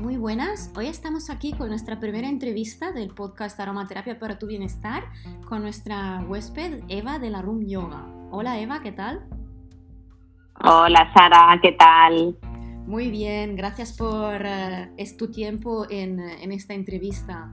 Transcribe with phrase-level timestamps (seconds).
[0.00, 0.72] muy buenas.
[0.76, 5.04] Hoy estamos aquí con nuestra primera entrevista del podcast Aromaterapia para tu Bienestar
[5.46, 8.06] con nuestra huésped Eva de la Room Yoga.
[8.30, 9.26] Hola Eva, ¿qué tal?
[10.64, 12.38] Hola Sara, ¿qué tal?
[12.86, 17.52] Muy bien, gracias por uh, tu tiempo en, en esta entrevista.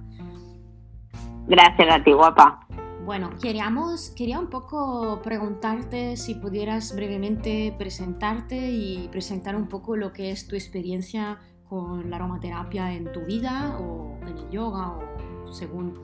[1.47, 2.65] Gracias a ti, guapa.
[3.05, 10.13] Bueno, queríamos, quería un poco preguntarte si pudieras brevemente presentarte y presentar un poco lo
[10.13, 15.51] que es tu experiencia con la aromaterapia en tu vida o en el yoga o
[15.51, 15.99] según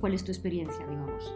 [0.00, 1.34] cuál es tu experiencia, digamos.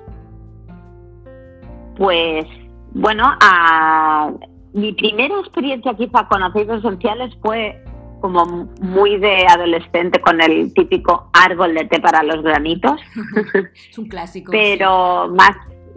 [1.96, 2.46] Pues
[2.92, 4.32] bueno, a...
[4.72, 7.82] mi primera experiencia quizá con aceites esenciales fue
[8.20, 13.00] como muy de adolescente con el típico árbol de té para los granitos.
[13.90, 14.50] es un clásico.
[14.50, 15.52] Pero más,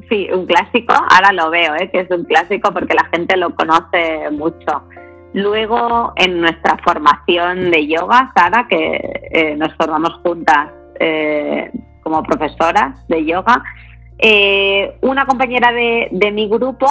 [0.10, 1.90] sí, un clásico, ahora lo veo, ¿eh?
[1.92, 4.84] que es un clásico porque la gente lo conoce mucho.
[5.34, 11.72] Luego, en nuestra formación de yoga, Sara, que eh, nos formamos juntas eh,
[12.02, 13.64] como profesoras de yoga,
[14.18, 16.88] eh, una compañera de, de mi grupo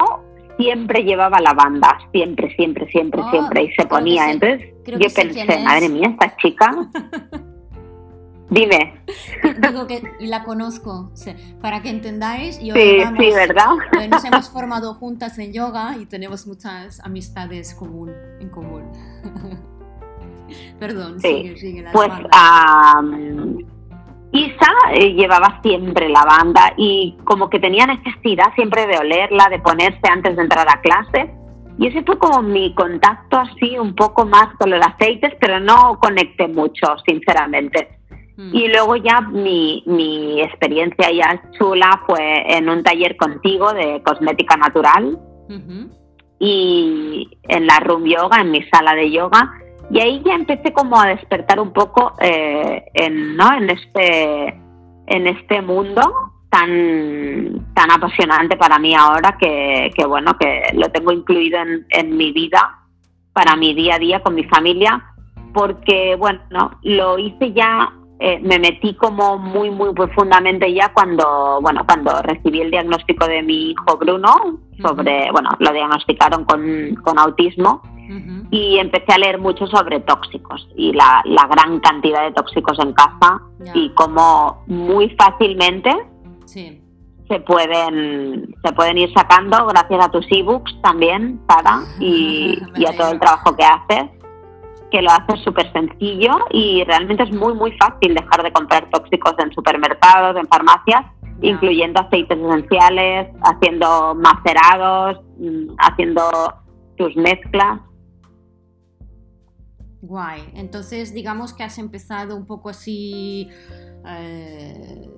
[0.59, 4.31] siempre llevaba la banda, siempre, siempre, siempre, Oh, siempre, y se ponía.
[4.31, 6.71] Entonces creo yo pensé, madre mía, esta chica.
[8.51, 8.95] Dime,
[9.61, 11.11] Digo que la conozco.
[11.61, 13.69] Para que entendáis, yo sí, vamos, sí, ¿verdad?
[14.01, 18.85] eh, nos hemos formado juntas en yoga y tenemos muchas amistades común, en común.
[20.81, 23.59] Perdón, Sí, sigue, sigue la Pues am,
[24.33, 29.59] Isa eh, llevaba siempre la banda y como que tenía necesidad siempre de olerla, de
[29.59, 31.35] ponerse antes de entrar a clase.
[31.79, 35.99] Y ese fue como mi contacto así un poco más con los aceites, pero no
[36.01, 37.98] conecté mucho, sinceramente.
[38.39, 38.55] Mm.
[38.55, 44.57] Y luego ya mi, mi experiencia ya chula fue en un taller contigo de cosmética
[44.57, 45.19] natural
[46.39, 49.53] y en la room yoga, en mi sala de yoga.
[49.91, 53.53] Y ahí ya empecé como a despertar un poco eh, en, ¿no?
[53.55, 54.49] en, este,
[55.09, 56.01] en este mundo
[56.49, 62.17] tan, tan apasionante para mí ahora que, que, bueno, que lo tengo incluido en, en
[62.17, 62.79] mi vida,
[63.33, 65.03] para mi día a día con mi familia,
[65.53, 71.83] porque bueno, lo hice ya, eh, me metí como muy, muy profundamente ya cuando, bueno,
[71.87, 77.83] cuando recibí el diagnóstico de mi hijo Bruno, sobre, bueno, lo diagnosticaron con, con autismo
[78.51, 82.95] y empecé a leer mucho sobre tóxicos y la, la gran cantidad de tóxicos en
[82.95, 83.43] casa
[83.75, 85.95] y cómo muy fácilmente
[86.47, 86.81] Sí.
[87.29, 92.97] se pueden se pueden ir sacando gracias a tus ebooks también, Sara, y, y a
[92.97, 94.11] todo el trabajo que haces,
[94.91, 99.35] que lo haces súper sencillo y realmente es muy muy fácil dejar de comprar tóxicos
[99.39, 101.05] en supermercados, en farmacias,
[101.43, 106.23] incluyendo aceites esenciales, haciendo macerados, mm, haciendo
[106.97, 107.81] tus mezclas.
[110.01, 110.51] Guay.
[110.55, 113.49] Entonces, digamos que has empezado un poco así.
[114.11, 115.11] eh,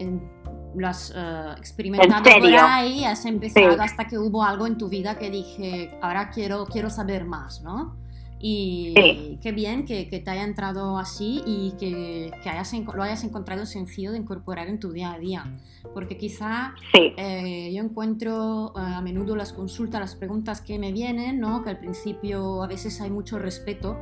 [0.00, 0.30] en-
[0.74, 3.78] lo has eh, experimentado por ahí, has empezado Sí.
[3.80, 7.96] hasta que hubo algo en tu vida que dije, ahora quiero, quiero saber más, ¿no?
[8.44, 9.38] Y Sí.
[9.40, 13.64] qué bien que, que te haya entrado así y que, que hayas, lo hayas encontrado
[13.66, 15.58] sencillo de incorporar en tu día a día.
[15.94, 20.90] Porque quizá Sí, eh, yo encuentro eh, a menudo las consultas, las preguntas que me
[20.92, 21.62] vienen, ¿no?
[21.62, 23.96] que al principio a veces hay mucho respeto,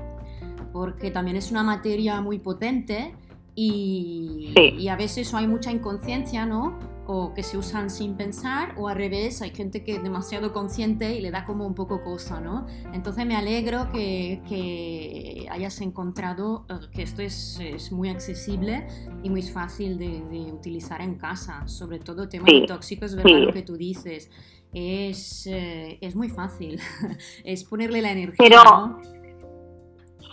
[0.73, 3.15] porque también es una materia muy potente
[3.55, 4.75] y, Sí.
[4.79, 6.79] y a veces hay mucha inconsciencia, ¿no?
[7.13, 11.17] O que se usan sin pensar, o al revés, hay gente que es demasiado consciente
[11.17, 12.67] y le da como un poco cosa, ¿no?
[12.93, 18.87] Entonces me alegro que, que hayas encontrado eh, que esto es, es muy accesible
[19.25, 23.29] y muy fácil de, de utilizar en casa, sobre todo tema Sí, de tóxicos, ¿verdad?
[23.29, 23.45] sí.
[23.47, 24.31] Lo que tú dices.
[24.73, 26.79] Es, eh, es muy fácil,
[27.45, 29.01] es ponerle la energía, Pero- ¿no?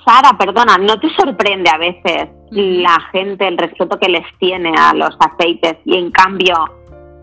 [0.06, 2.30] Sara, perdona, ¿no te sorprende a veces.
[2.52, 6.56] La gente, el respeto que les tiene a los aceites y en cambio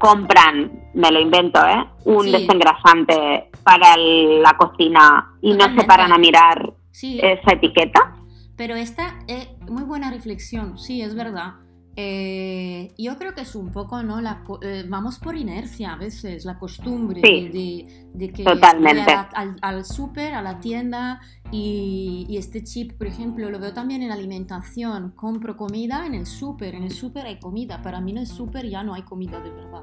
[0.00, 1.84] compran, me lo invento, ¿eh?
[2.04, 2.32] Un Sí.
[2.32, 8.12] desengrasante para el- la cocina y no se paran a mirar Sí, esa etiqueta?
[8.56, 11.54] Pero esta es muy buena reflexión, sí, es verdad.
[11.96, 14.20] Eh, yo creo que es un poco, ¿no?
[14.20, 19.12] La, eh, vamos por inercia a veces, la costumbre Sí, de, de- que totalmente.
[19.12, 21.20] a al, al súper, a la tienda
[21.52, 25.12] y, y este chip, por ejemplo, lo veo también en alimentación.
[25.14, 27.80] Compro comida en el súper, en el súper hay comida.
[27.82, 29.82] Para mí en el súper ya no hay comida de verdad,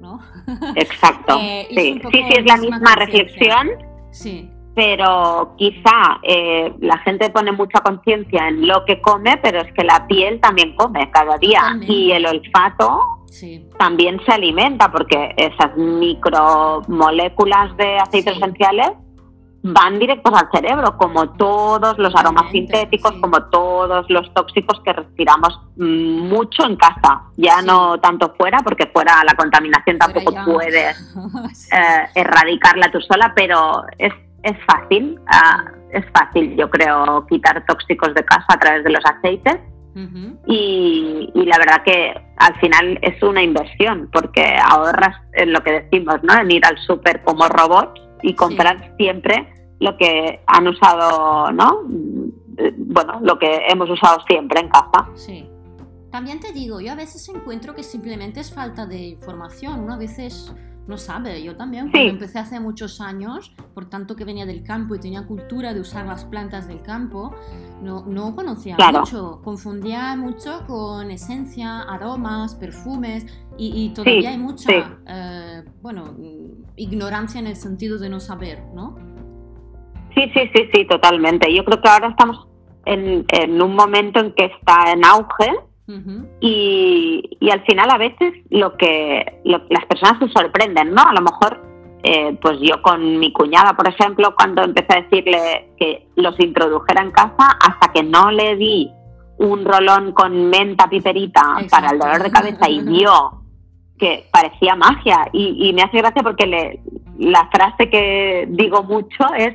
[0.00, 0.18] ¿no?
[0.76, 1.36] Exacto.
[1.40, 1.76] Eh, sí.
[1.76, 3.68] sí, sí, es la misma reflexión,
[4.12, 9.72] Sí, pero quizá eh, la gente pone mucha conciencia en lo que come, pero es
[9.72, 11.76] que la piel también come cada día.
[11.82, 18.40] Y el olfato sí, también se alimenta porque esas micromoléculas de aceites Sí.
[18.40, 18.90] esenciales
[19.62, 25.60] van directos al cerebro, como todos los aromas sintéticos, como todos los tóxicos que respiramos
[25.76, 31.14] mm, mucho en casa, ya no tanto fuera, porque fuera la contaminación tampoco puedes
[31.72, 38.14] eh, erradicarla tú sola, pero es, es fácil, ah, es fácil yo creo quitar tóxicos
[38.14, 39.58] de casa a través de los aceites.
[40.46, 45.82] y, y, la verdad que al final es una inversión porque ahorras en lo que
[45.82, 46.40] decimos, ¿no?
[46.40, 51.82] En ir al súper como robots y comprar siempre lo que han usado, ¿no?
[52.76, 55.08] Bueno, lo que hemos usado siempre en casa.
[55.14, 55.50] Sí.
[56.10, 59.94] También te digo, yo a veces encuentro que simplemente es falta de información, ¿no?
[59.94, 60.54] A veces
[60.90, 61.42] no sabe.
[61.42, 65.26] Yo también, cuando empecé hace muchos años, por tanto que venía del campo y tenía
[65.26, 67.34] cultura de usar las plantas del campo,
[67.80, 69.40] no, no conocía mucho.
[69.42, 73.24] Confundía mucho con esencia, aromas, perfumes
[73.56, 74.70] y, todavía hay mucha,
[75.06, 76.14] eh, bueno,
[76.76, 78.96] ignorancia en el sentido de no saber, ¿no?
[80.14, 81.54] Sí, sí, sí, sí, totalmente.
[81.54, 82.48] Yo creo que ahora estamos
[82.84, 85.69] en, en un momento en que está en auge
[86.40, 91.02] y, y, al final a veces lo que las personas se sorprenden, ¿no?
[91.02, 91.60] A lo mejor,
[92.02, 97.02] eh, pues yo con mi cuñada, por ejemplo, cuando empecé a decirle que los introdujera
[97.02, 98.90] en casa, hasta que no le di
[99.38, 103.42] un rolón con menta piperita para el dolor de cabeza y vio
[103.98, 105.28] que parecía magia.
[105.32, 106.80] Y, y me hace gracia porque le,
[107.18, 109.54] la frase que digo mucho es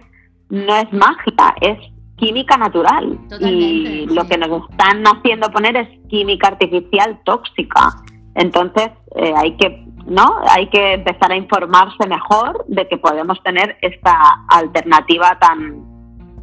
[0.49, 1.77] no es mágica, es
[2.17, 3.17] química natural.
[3.41, 7.95] y lo que nos están haciendo poner es química artificial tóxica.
[8.35, 13.77] Entonces eh, hay que no hay que empezar a informarse mejor de que podemos tener
[13.81, 14.15] esta
[14.49, 15.83] alternativa tan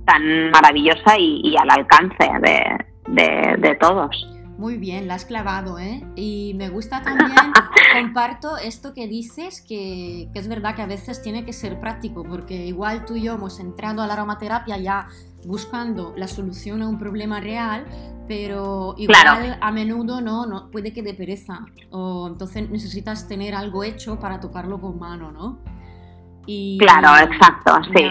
[0.04, 2.28] tan maravillosa y, al alcance
[3.06, 4.26] de, de todos.
[4.62, 6.04] Muy bien, la has clavado, ¿eh?
[6.14, 7.34] Y me gusta también,
[7.94, 12.66] comparto esto que dices, que, es verdad que a veces tiene que ser práctico, porque
[12.66, 15.08] igual tú y yo hemos entrado a la aromaterapia ya
[15.46, 17.84] buscando la solución a un problema real,
[18.28, 23.84] pero igual a menudo no, no, puede que de pereza, o entonces necesitas tener algo
[23.84, 25.58] hecho para tocarlo con mano, ¿no?
[26.46, 28.04] Y, claro, exacto, sí.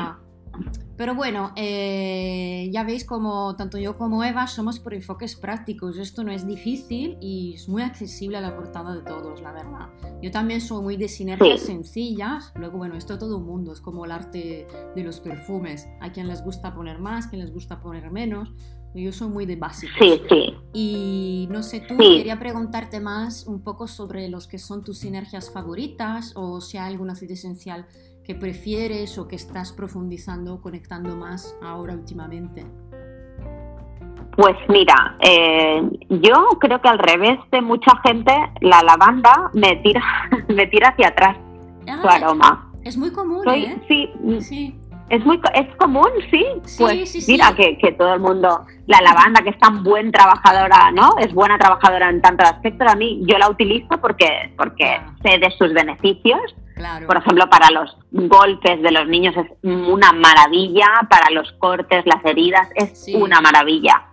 [1.02, 5.98] Pero bueno, eh, ya veis como tanto yo como Eva somos por enfoques prácticos.
[5.98, 9.90] Esto no es difícil y es muy accesible a la portada de todos, la verdad.
[10.22, 12.54] Yo también soy muy de sinergias sencillas.
[12.54, 15.88] Luego, bueno, esto todo el mundo es como el arte de los perfumes.
[16.02, 18.54] Hay quien les gusta poner más, quien les gusta poner menos.
[18.94, 19.96] Yo soy muy de básicos.
[20.00, 20.54] Sí, sí.
[20.72, 25.50] Y no sé, tú quería preguntarte más un poco sobre los que son tus sinergias
[25.50, 27.88] favoritas o si hay algún aceite esencial
[28.24, 32.66] que prefieres o que estás profundizando, conectando más ahora últimamente?
[34.36, 38.32] Pues mira, eh, yo creo que al revés de mucha gente,
[38.62, 40.02] la lavanda me tira,
[40.48, 41.38] me tira hacia atrás
[41.86, 42.72] su ah, aroma.
[42.84, 43.82] Es muy común, ¿eh?
[43.88, 44.10] Sí,
[44.42, 44.81] sí.
[45.12, 46.46] Es muy es común, sí.
[46.80, 51.16] pues mira que, que, todo el mundo, la lavanda que es tan buen trabajadora, ¿no?
[51.20, 52.86] Es buena trabajadora en tanto aspecto.
[52.88, 55.14] A mí yo la utilizo porque porque ah.
[55.22, 56.40] sé de sus beneficios
[57.06, 62.24] por ejemplo, para los golpes de los niños es una maravilla, para los cortes, las
[62.26, 64.08] heridas, es una maravilla.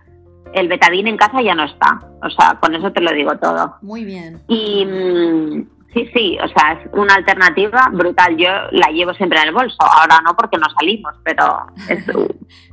[0.53, 3.75] El betadín en casa ya no está, o sea, con eso te lo digo todo.
[3.81, 4.41] Muy bien.
[4.47, 8.37] Y mm, sí, sí, o sea, es una alternativa brutal.
[8.37, 12.05] Yo la llevo siempre en el bolso, ahora no porque no salimos, pero es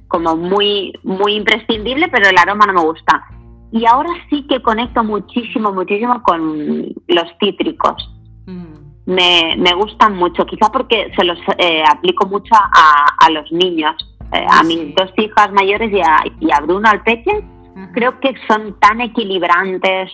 [0.08, 3.24] como muy, muy imprescindible, pero el aroma no me gusta.
[3.72, 7.96] Y ahora sí que conecto muchísimo, muchísimo con los cítricos.
[8.46, 8.76] Mm
[9.06, 13.94] me, me gustan mucho, quizá porque se los eh, aplico mucho a, a los niños,
[14.32, 17.54] eh, a mis dos hijas mayores y a, y a Bruno al pequeño.
[17.92, 20.10] Creo que son tan equilibrantes,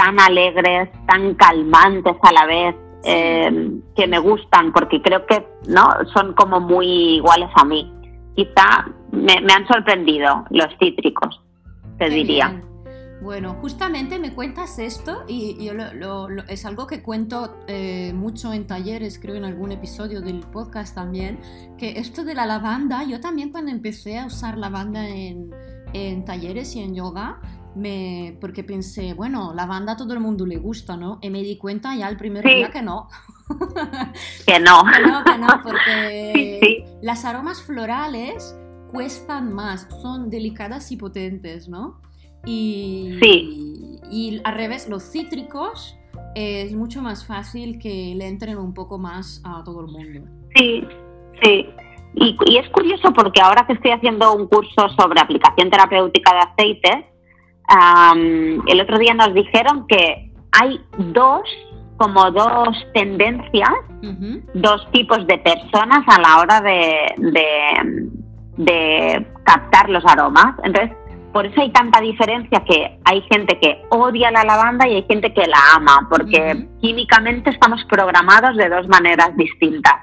[0.00, 5.90] tan alegres, tan calmantes a la vez, eh, que me gustan porque creo que no
[6.14, 7.92] son como muy iguales a mí.
[8.34, 11.42] Quizá me, me han sorprendido los cítricos,
[11.98, 12.62] te diría.
[13.20, 15.74] Bueno, justamente me cuentas esto y, yo
[16.48, 21.38] es algo que cuento eh, mucho en talleres, creo en algún episodio del podcast también,
[21.76, 25.50] que esto de la lavanda, yo también cuando empecé a usar lavanda en,
[25.92, 27.38] en talleres y en yoga,
[27.74, 31.18] me, porque pensé, bueno, lavanda a todo el mundo le gusta, ¿no?
[31.22, 33.08] Y me di cuenta ya el primer día que no.
[34.46, 34.82] que no.
[35.06, 38.56] no, que no, porque las aromas florales
[38.90, 42.00] cuestan más, son delicadas y potentes, ¿no?
[42.46, 43.18] Y,
[44.10, 45.96] y al revés, los cítricos
[46.34, 50.22] es mucho más fácil que le entren un poco más a todo el mundo.
[50.56, 50.84] Sí,
[51.42, 51.66] sí.
[52.14, 56.40] Y, es curioso porque ahora que estoy haciendo un curso sobre aplicación terapéutica de
[57.70, 61.42] aceite, el otro día nos dijeron que hay dos,
[61.96, 63.70] como dos tendencias
[64.54, 68.10] dos tipos de personas a la hora de,
[68.56, 70.54] de, captar los aromas.
[70.64, 70.96] Entonces,
[71.32, 75.32] por eso hay tanta diferencia que hay gente que odia la lavanda y hay gente
[75.32, 79.94] que la ama, porque químicamente estamos programados de dos maneras distintas.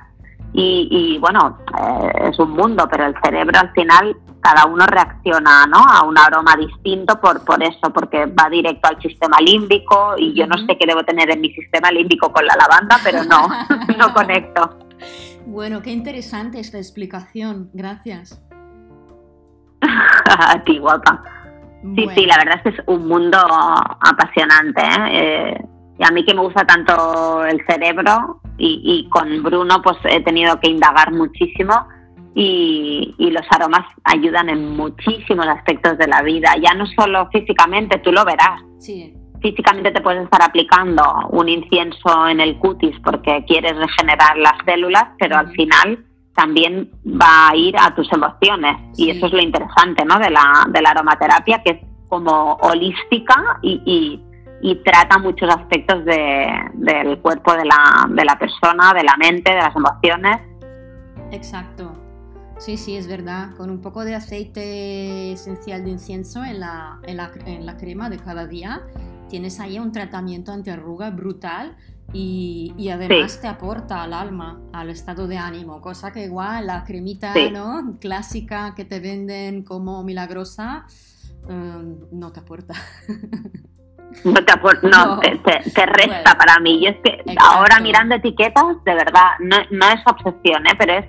[0.59, 5.79] Y, bueno, eh, es un mundo, pero el cerebro al final cada uno reacciona ¿no?
[5.79, 10.48] a un aroma distinto por, por eso, porque va directo al sistema límbico y yo
[10.48, 13.48] no sé qué debo tener en mi sistema límbico con la lavanda, pero no,
[13.98, 14.77] no conecto.
[15.46, 18.41] Bueno, qué interesante esta explicación, gracias.
[19.82, 21.24] a ti, guapa.
[21.96, 24.82] Sí, sí, la verdad es que es un mundo apasionante.
[24.82, 25.10] ¿eh?
[25.12, 25.65] Eh,
[26.00, 30.22] y a mí que me gusta tanto el cerebro y, y con Bruno pues he
[30.22, 31.88] tenido que indagar muchísimo
[32.39, 38.12] y, los aromas ayudan en muchísimos aspectos de la vida, ya no solo físicamente, tú
[38.12, 38.62] lo verás.
[39.41, 45.06] Físicamente te puedes estar aplicando un incienso en el cutis porque quieres regenerar las células,
[45.20, 50.06] pero al final también va a ir a tus emociones y eso es lo interesante
[50.06, 50.20] ¿no?
[50.20, 54.22] de, la, de la aromaterapia, que es como holística y,
[54.62, 59.51] y, trata muchos aspectos de, del cuerpo de la, de la persona, de la mente,
[59.51, 60.38] de las emociones.
[61.32, 62.07] Exacto.
[62.60, 63.56] Sí, sí, es verdad.
[63.56, 68.10] Con un poco de aceite esencial de incienso en la, en la, en la crema
[68.10, 68.82] de cada día,
[69.30, 71.76] tienes ahí un tratamiento antiarruga brutal
[72.14, 76.84] y, y además te aporta al alma, al estado de ánimo, cosa que igual la
[76.84, 77.98] cremita ¿no?
[78.00, 80.86] clásica que te venden como milagrosa
[81.48, 82.74] em, no te aporta.
[84.24, 86.80] No te aporta, no, Te, resta para mí.
[86.80, 90.74] Y es que ahora mirando etiquetas, de verdad, no, no es obsesión, ¿eh?
[90.78, 91.06] pero es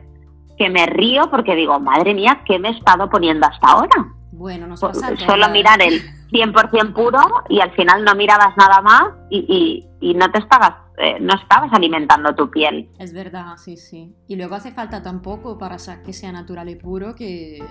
[0.59, 4.15] que me río porque digo, madre mía, ¿qué me he estado poniendo hasta ahora?
[4.33, 6.01] Bueno, nos pasa Solo mirar el
[6.31, 11.19] 100% puro y al final no mirabas nada más y, y, no te estabas eh,
[11.21, 12.89] no estabas alimentando tu piel.
[12.99, 14.13] Es verdad, sí, sí.
[14.27, 17.63] Y luego hace falta tampoco para que sea natural y puro que,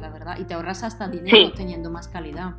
[0.00, 2.56] la verdad, y te ahorras hasta dinero teniendo más calidad.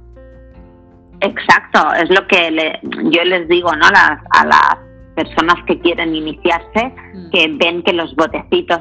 [1.20, 2.80] Exacto, es lo que
[3.12, 3.90] yo les digo ¿no?
[3.90, 4.78] las, a las
[5.16, 7.30] personas que quieren iniciarse, mm.
[7.32, 8.80] que ven que los botecitos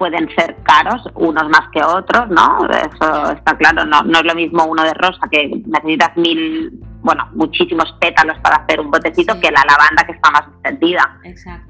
[0.00, 2.66] pueden ser caros, unos más que otros, ¿no?
[2.70, 7.28] Eso está claro, no, no es lo mismo uno de rosa que necesitas mil, bueno,
[7.34, 11.18] muchísimos pétalos para hacer un botecito que la lavanda que está más extendida.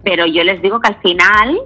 [0.05, 1.61] Pero yo les digo que al final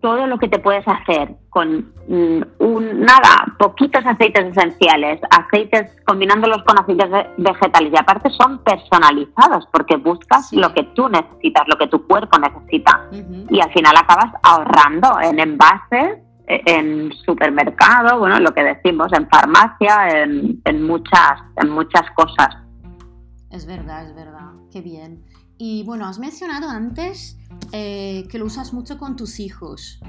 [0.00, 6.62] todo lo que te puedes hacer con mm, un, nada, poquitos aceites esenciales, aceites combinándolos
[6.64, 11.88] con aceites vegetales y aparte son personalizados porque buscas lo que tú necesitas, lo que
[11.88, 18.52] tu cuerpo necesita y al final acabas ahorrando en envases, e, en supermercado, bueno, lo
[18.54, 22.56] que decimos, en farmacia, en, en muchas, en muchas cosas.
[23.50, 25.24] Es verdad, es verdad, qué bien.
[25.62, 27.38] Y bueno, has mencionado antes
[27.72, 30.00] eh, que lo usas mucho con tus hijos.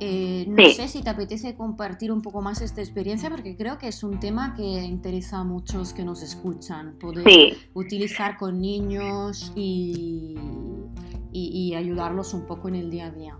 [0.00, 3.88] Eh, no sé si te apetece compartir un poco más esta experiencia porque creo que
[3.88, 10.36] es un tema que interesa a muchos que nos escuchan, poder utilizar con niños y,
[11.32, 13.36] y, ayudarlos un poco en el día a día.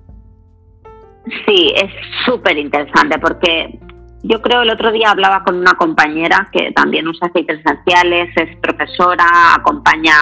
[1.47, 1.91] Sí, es
[2.27, 3.81] súper interesante porque
[4.23, 8.55] yo creo el otro día hablaba con una compañera que también usa aceites esenciales, es
[8.59, 10.13] profesora, acompaña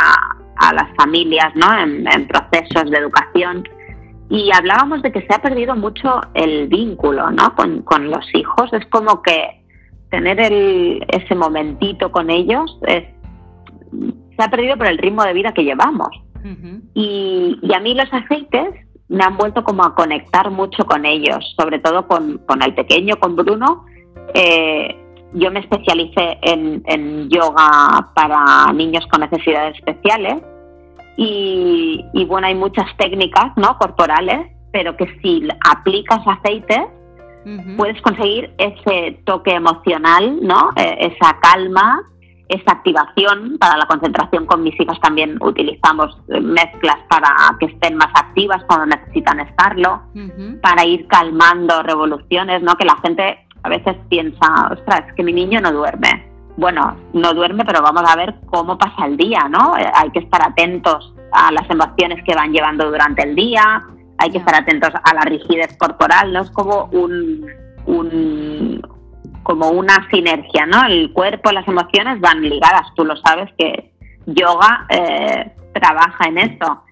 [0.62, 1.66] a las familias ¿no?
[1.78, 3.68] en, procesos de educación
[4.30, 7.54] y hablábamos de que se ha perdido mucho el vínculo ¿no?
[7.54, 8.72] con, los hijos.
[8.72, 9.62] Es como que
[10.10, 15.64] tener el, ese momentito con ellos se ha perdido por el ritmo de vida que
[15.64, 16.08] llevamos.
[16.94, 18.74] y, a mí los aceites
[19.08, 23.16] me han vuelto como a conectar mucho con ellos, sobre todo con, con el pequeño,
[23.16, 23.84] con Bruno.
[24.34, 24.96] Eh,
[25.34, 30.42] yo me especialicé en, yoga para niños con necesidades especiales
[31.16, 33.76] y, bueno, hay muchas técnicas ¿no?
[33.78, 36.88] corporales, pero que si aplicas aceite
[37.76, 40.70] puedes conseguir ese toque emocional, ¿no?
[40.76, 42.00] E, esa calma,
[42.48, 43.58] esa activación.
[43.58, 48.86] Para la concentración con mis hijas también utilizamos mezclas para que estén más activas cuando
[48.86, 50.02] necesitan estarlo,
[50.62, 52.76] para ir calmando revoluciones, ¿no?
[52.76, 56.31] que la gente a veces piensa, ostras, es que mi niño no duerme.
[56.56, 59.76] Bueno, no duerme, pero vamos a ver cómo pasa el día, ¿no?
[59.76, 63.84] Eh, hay que estar atentos a las emociones que van llevando durante el día,
[64.18, 66.42] hay que estar atentos a la rigidez corporal, ¿no?
[66.42, 67.46] Es como un,
[67.86, 68.82] un
[69.42, 70.84] como una sinergia, ¿no?
[70.86, 73.92] El cuerpo, las emociones van ligadas, tú lo sabes que
[74.26, 76.82] yoga eh, trabaja en eso.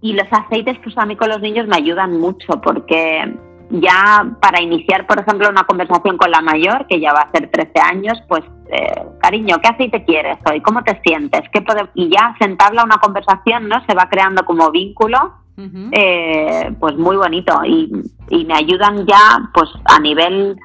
[0.00, 3.36] Y los aceites, pues a mí con los niños me ayudan mucho porque
[3.70, 7.50] ya para iniciar, por ejemplo, una conversación con la mayor, que ya va a ser
[7.50, 10.60] 13 años, pues, eh, cariño, ¿qué aceite quieres hoy?
[10.60, 11.42] ¿Cómo te sientes?
[11.52, 13.84] ¿Qué y ya sentarla a una conversación, ¿no?
[13.86, 15.34] Se va creando como vínculo
[15.90, 17.90] eh, pues muy bonito y,
[18.30, 20.56] y me ayudan ya pues a nivel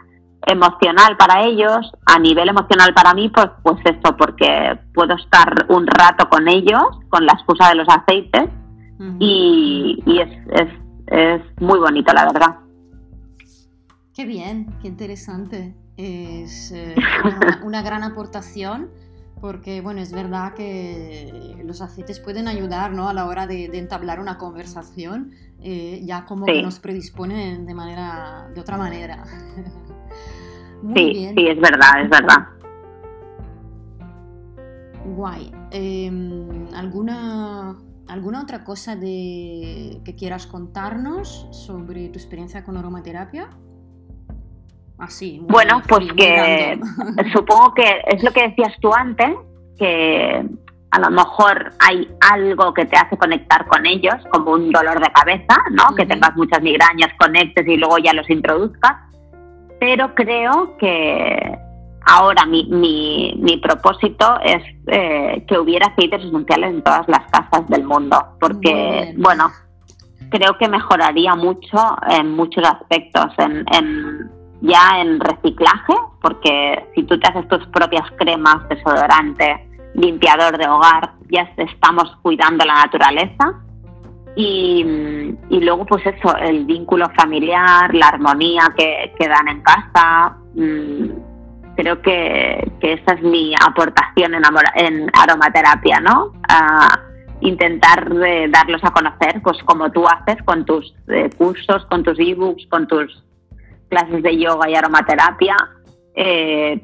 [0.46, 5.88] emocional para ellos, a nivel emocional para mí, pues, pues eso, porque puedo estar un
[5.88, 8.50] rato con ellos, con la excusa de los aceites,
[9.20, 10.68] y, es, es,
[11.08, 12.56] es, muy bonito, la verdad.
[14.14, 15.76] Qué bien, qué interesante.
[15.98, 16.96] Es eh,
[17.64, 18.92] una, gran aportación
[19.42, 23.10] porque, bueno, es verdad que los aceites pueden ayudar ¿no?
[23.10, 28.50] a la hora de, entablar una conversación, eh, ya como que nos predisponen de, manera,
[28.54, 29.26] de otra manera.
[30.96, 32.48] sí, sí, es verdad, es verdad.
[35.06, 35.52] Guay.
[35.72, 37.76] Em, ¿Alguna
[38.08, 43.50] ¿Alguna otra cosa de, que quieras contarnos sobre tu experiencia con aromaterapia?
[45.04, 45.40] Así.
[45.44, 46.80] bueno, pues que
[47.34, 49.36] supongo que es lo que decías tú antes,
[49.78, 50.46] que
[50.92, 55.12] a lo mejor hay algo que te hace conectar con ellos, como un dolor de
[55.12, 55.96] cabeza, ¿no?
[55.96, 58.98] Que tengas muchas migrañas, conectes y luego ya los introduzcas
[59.84, 61.60] pero creo que
[62.06, 67.68] ahora mi, mi, mi propósito es eh, que hubiera aceites esenciales en todas las casas
[67.68, 69.52] del mundo, porque, bueno,
[70.30, 74.32] creo que mejoraría mucho en muchos aspectos, en, en,
[74.64, 81.12] ya en reciclaje, porque si tú te haces tus propias cremas, desodorante, limpiador de hogar,
[81.30, 83.54] ya estamos cuidando la naturaleza
[84.36, 90.38] y, luego, pues eso, el vínculo familiar, la armonía que, que dan en casa.
[90.56, 91.10] Mm,
[91.76, 94.44] creo que, esa es mi aportación en,
[94.76, 96.32] en aromaterapia, ¿no?
[97.42, 102.18] intentar eh, darlos a conocer, pues como tú haces con tus eh, cursos, con tus
[102.18, 103.22] ebooks, con tus
[103.94, 105.56] clases de yoga y aromaterapia,
[106.16, 106.84] eh,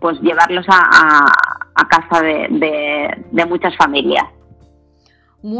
[0.00, 1.26] pues llevarlos a,
[1.74, 4.24] a, casa de, de muchas familias.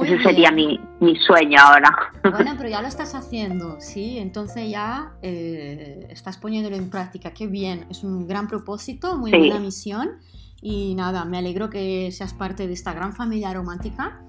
[0.02, 0.80] Ese sería mi,
[1.26, 1.94] sueño ahora.
[2.22, 4.18] Bueno, pero ya lo estás haciendo, ¿sí?
[4.18, 7.34] Entonces ya eh, estás poniéndolo en práctica.
[7.34, 10.12] Qué bien, es un gran propósito, muy buena misión.
[10.62, 14.22] Y nada, me alegro que seas parte de esta gran familia romántica.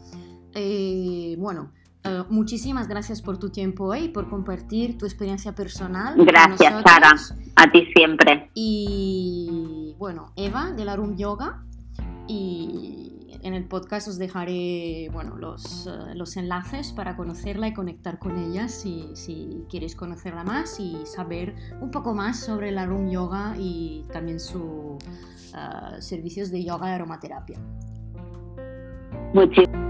[0.53, 1.71] Eh, bueno,
[2.05, 6.15] eh, muchísimas gracias por tu tiempo hoy y por compartir tu experiencia personal.
[6.17, 7.15] Gracias, Sara.
[7.55, 8.49] A ti siempre.
[8.53, 11.63] Y bueno, Eva de la Room Yoga.
[12.27, 13.05] Y
[13.43, 18.37] en el podcast os dejaré bueno, los, eh, los enlaces para conocerla y conectar con
[18.39, 23.55] ella si, si, queréis conocerla más y saber un poco más sobre la Room Yoga
[23.59, 24.97] y también sus uh,
[25.99, 27.59] servicios de yoga y aromaterapia.
[29.33, 29.85] Muchísimas